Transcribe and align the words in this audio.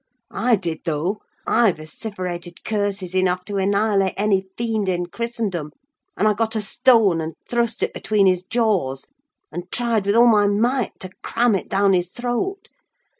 I 0.33 0.55
did, 0.55 0.79
though: 0.85 1.21
I 1.45 1.71
vociferated 1.73 2.63
curses 2.63 3.15
enough 3.15 3.45
to 3.45 3.57
annihilate 3.57 4.15
any 4.17 4.47
fiend 4.57 4.89
in 4.89 5.05
Christendom; 5.05 5.73
and 6.17 6.27
I 6.27 6.33
got 6.33 6.55
a 6.55 6.61
stone 6.61 7.21
and 7.21 7.35
thrust 7.47 7.83
it 7.83 7.93
between 7.93 8.25
his 8.25 8.41
jaws, 8.41 9.05
and 9.51 9.71
tried 9.71 10.07
with 10.07 10.15
all 10.15 10.25
my 10.25 10.47
might 10.47 10.99
to 11.01 11.11
cram 11.21 11.53
it 11.53 11.69
down 11.69 11.93
his 11.93 12.09
throat. 12.09 12.67